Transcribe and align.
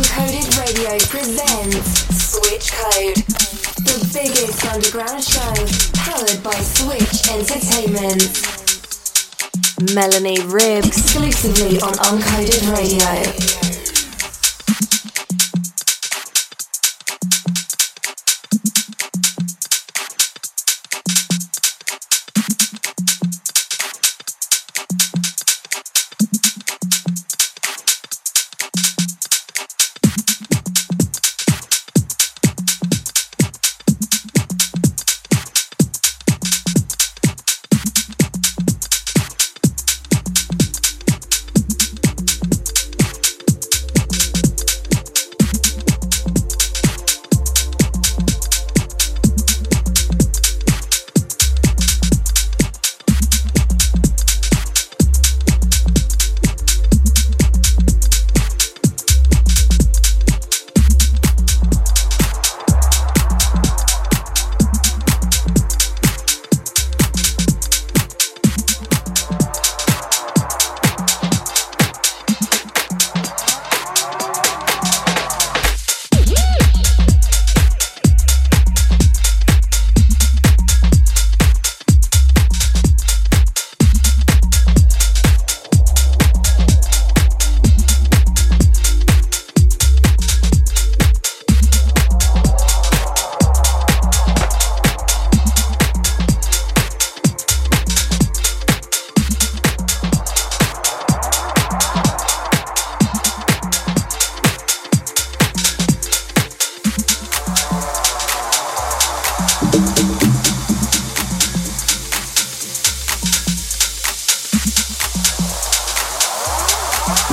Uncoded 0.00 0.48
Radio 0.56 0.96
presents 1.08 2.32
Switch 2.32 2.72
Code, 2.72 3.16
the 3.84 4.00
biggest 4.14 4.64
underground 4.64 5.22
show 5.22 5.52
powered 6.00 6.42
by 6.42 6.54
Switch 6.54 7.28
Entertainment. 7.28 8.32
Melanie 9.94 10.38
Ribbe 10.48 10.86
exclusively 10.86 11.82
on 11.82 11.92
Uncoded 11.92 12.64
Radio. 12.74 13.89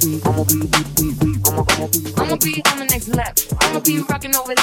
I'ma 0.00 0.44
be 2.36 2.62
on 2.70 2.78
the 2.78 2.86
next 2.88 3.08
lap. 3.08 3.36
I'ma 3.60 3.80
be 3.80 3.98
rocking 4.08 4.36
over 4.36 4.54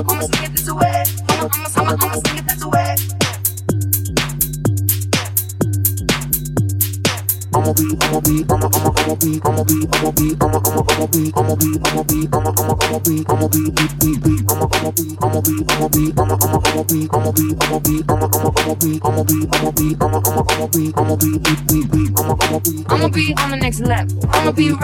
I'ma, 0.00 0.20
sneak 0.20 0.34
sing 0.34 0.44
it 0.44 0.52
this 0.52 0.68
away. 0.68 1.04
I'ma, 1.28 1.48
I'ma, 1.52 1.90
I'ma, 1.92 2.06
I'ma 2.06 2.20
sing 2.26 2.38
it 2.38 2.48
this 2.48 2.62
away. 2.62 3.19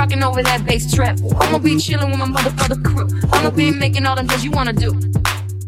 Rocking 0.07 0.23
over 0.23 0.43
that 0.43 0.65
bass 0.65 0.93
trap. 0.93 1.19
I'ma 1.41 1.59
be 1.59 1.79
chilling 1.79 2.11
with 2.11 2.19
my 2.19 2.27
motherfucker 2.27 2.83
crew. 2.85 3.09
I'ma 3.33 3.51
be 3.51 3.71
making 3.71 4.07
all 4.07 4.15
them 4.15 4.29
things 4.29 4.45
you 4.45 4.51
wanna 4.51 4.73
do. 4.73 4.93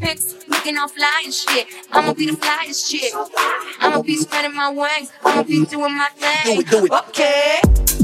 Pics, 0.01 0.35
fly 0.77 1.23
and 1.25 1.33
shit. 1.33 1.67
I'ma 1.93 2.13
be 2.13 2.27
the 2.27 2.33
flyest 2.33 2.91
chick. 2.91 3.13
I'ma 3.81 4.03
be 4.03 4.17
spreading 4.17 4.55
my 4.55 4.69
wings. 4.69 5.11
I'ma 5.25 5.43
be 5.43 5.65
doing 5.65 5.97
my 5.97 6.09
thing. 6.15 6.57
Do 6.57 6.61
it, 6.61 6.69
do 6.69 6.85
it. 6.87 6.93
Okay. 7.09 7.98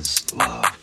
is 0.00 0.34
love. 0.34 0.79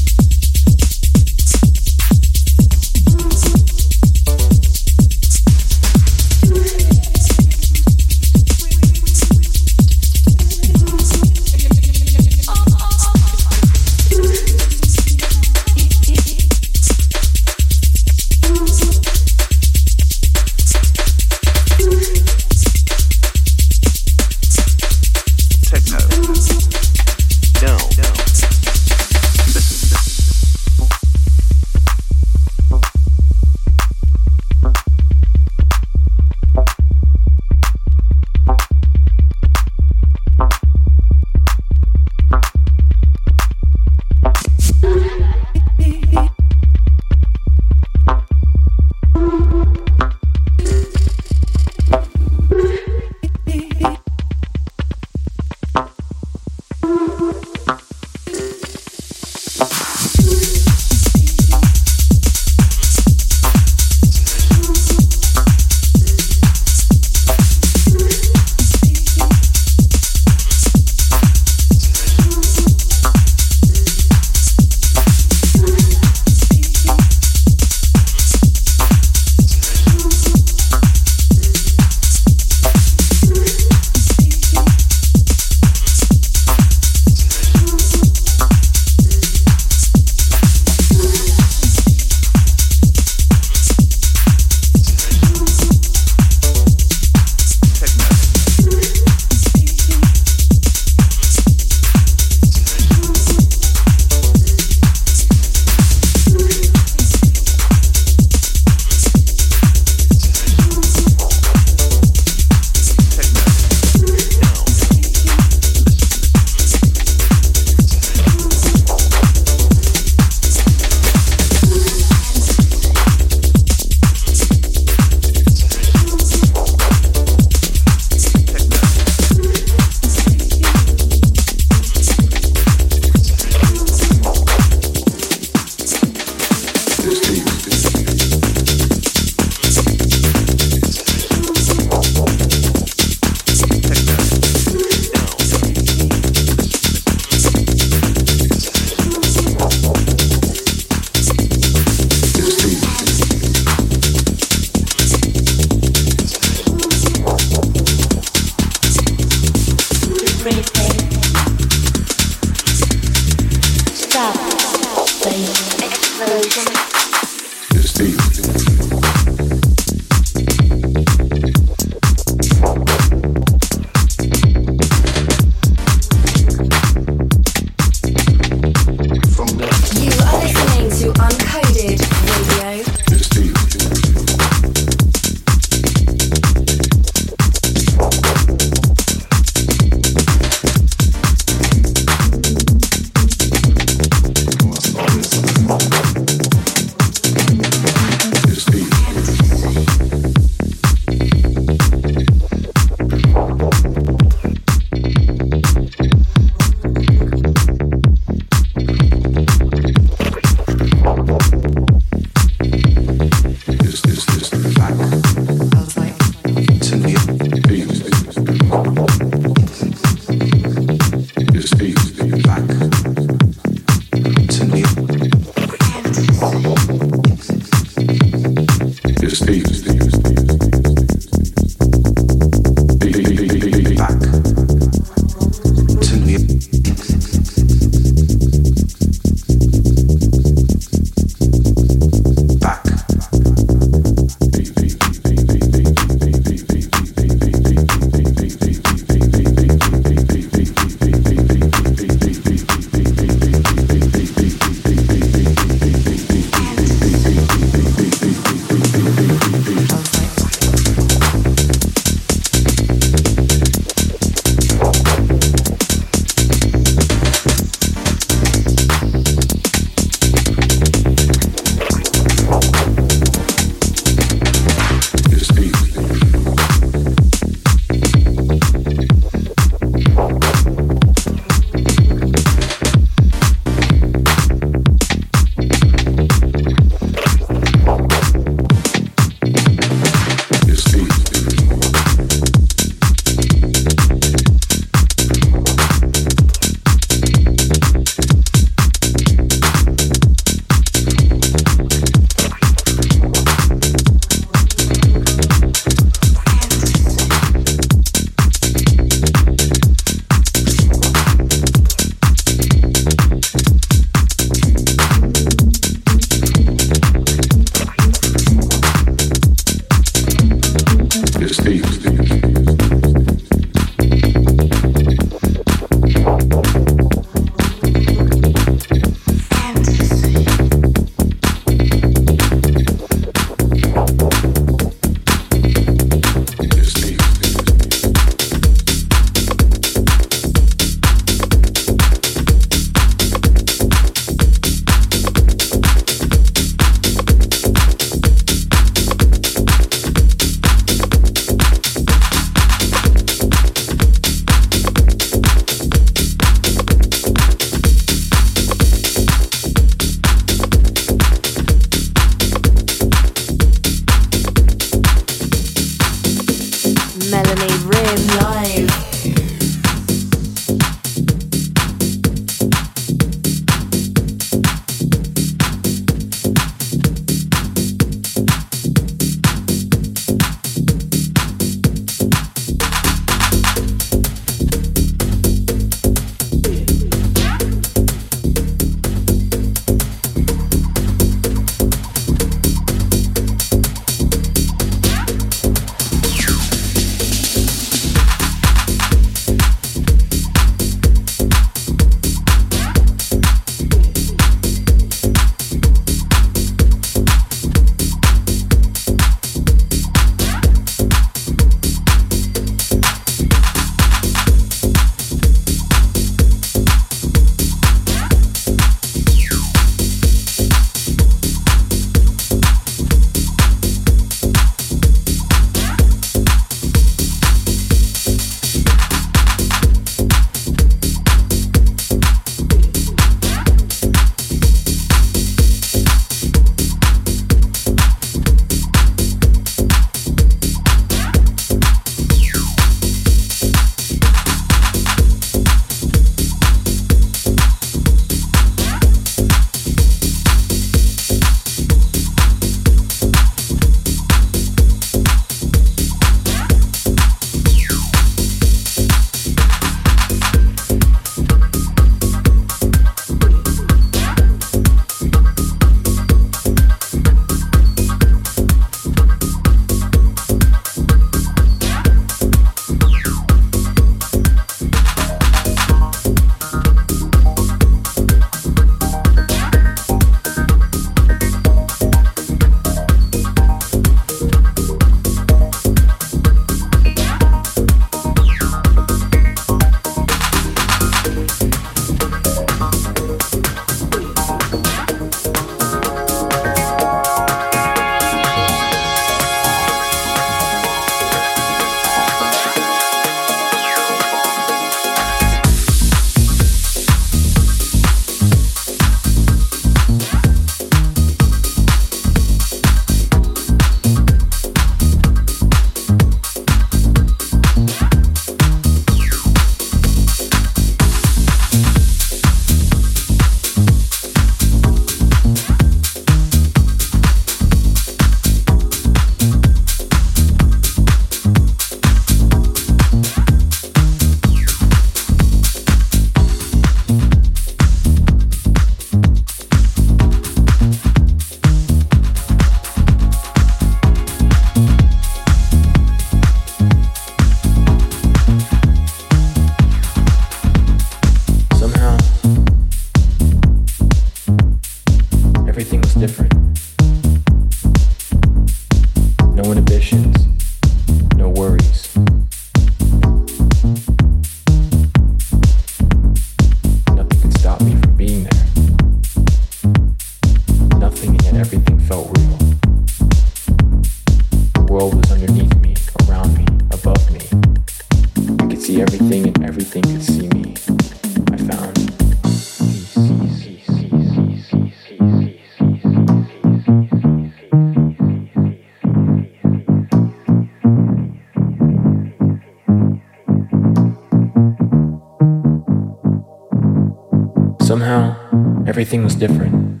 Everything 598.96 599.22
was 599.22 599.34
different, 599.34 600.00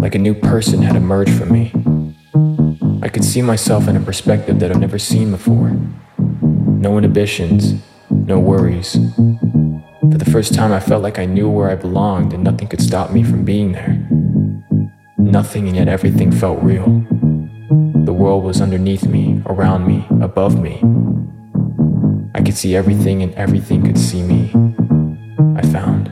like 0.00 0.14
a 0.14 0.18
new 0.18 0.32
person 0.32 0.80
had 0.80 0.94
emerged 0.94 1.32
from 1.32 1.50
me. 1.50 1.72
I 3.02 3.08
could 3.08 3.24
see 3.24 3.42
myself 3.42 3.88
in 3.88 3.96
a 3.96 4.00
perspective 4.00 4.60
that 4.60 4.70
I've 4.70 4.78
never 4.78 4.96
seen 4.96 5.32
before. 5.32 5.72
No 6.20 6.96
inhibitions, 6.98 7.82
no 8.10 8.38
worries. 8.38 8.92
For 8.92 10.18
the 10.18 10.30
first 10.30 10.54
time, 10.54 10.70
I 10.70 10.78
felt 10.78 11.02
like 11.02 11.18
I 11.18 11.24
knew 11.24 11.50
where 11.50 11.68
I 11.68 11.74
belonged 11.74 12.32
and 12.32 12.44
nothing 12.44 12.68
could 12.68 12.80
stop 12.80 13.10
me 13.10 13.24
from 13.24 13.44
being 13.44 13.72
there. 13.72 13.98
Nothing 15.18 15.66
and 15.66 15.76
yet 15.76 15.88
everything 15.88 16.30
felt 16.30 16.62
real. 16.62 16.86
The 18.04 18.14
world 18.14 18.44
was 18.44 18.60
underneath 18.60 19.04
me, 19.04 19.42
around 19.46 19.84
me, 19.84 20.06
above 20.24 20.60
me. 20.60 20.80
I 22.36 22.40
could 22.40 22.56
see 22.56 22.76
everything 22.76 23.24
and 23.24 23.34
everything 23.34 23.82
could 23.84 23.98
see 23.98 24.22
me. 24.22 24.52
I 25.56 25.62
found. 25.62 26.11